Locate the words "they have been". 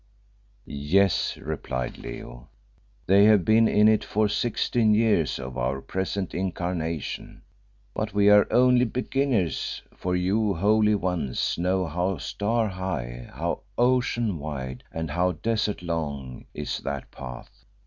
3.05-3.67